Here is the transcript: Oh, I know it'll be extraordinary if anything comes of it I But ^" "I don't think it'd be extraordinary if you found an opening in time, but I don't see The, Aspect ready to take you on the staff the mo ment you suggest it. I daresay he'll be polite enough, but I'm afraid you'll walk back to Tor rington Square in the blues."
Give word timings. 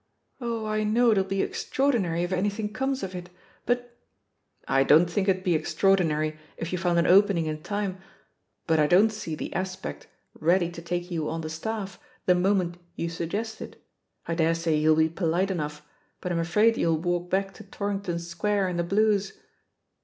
Oh, 0.39 0.65
I 0.65 0.83
know 0.83 1.11
it'll 1.11 1.23
be 1.23 1.43
extraordinary 1.43 2.23
if 2.23 2.31
anything 2.31 2.73
comes 2.73 3.03
of 3.03 3.13
it 3.13 3.27
I 3.29 3.31
But 3.67 3.87
^" 3.91 3.91
"I 4.67 4.81
don't 4.83 5.07
think 5.07 5.27
it'd 5.29 5.43
be 5.43 5.53
extraordinary 5.53 6.39
if 6.57 6.71
you 6.71 6.79
found 6.79 6.97
an 6.97 7.05
opening 7.05 7.45
in 7.45 7.61
time, 7.61 7.99
but 8.65 8.79
I 8.79 8.87
don't 8.87 9.11
see 9.11 9.35
The, 9.35 9.53
Aspect 9.53 10.07
ready 10.33 10.71
to 10.71 10.81
take 10.81 11.11
you 11.11 11.29
on 11.29 11.41
the 11.41 11.51
staff 11.51 11.99
the 12.25 12.33
mo 12.33 12.55
ment 12.55 12.77
you 12.95 13.09
suggest 13.09 13.61
it. 13.61 13.79
I 14.25 14.33
daresay 14.33 14.79
he'll 14.79 14.95
be 14.95 15.07
polite 15.07 15.51
enough, 15.51 15.87
but 16.19 16.31
I'm 16.31 16.39
afraid 16.39 16.77
you'll 16.77 16.97
walk 16.97 17.29
back 17.29 17.53
to 17.53 17.63
Tor 17.63 17.91
rington 17.93 18.19
Square 18.19 18.69
in 18.69 18.77
the 18.77 18.83
blues." 18.83 19.33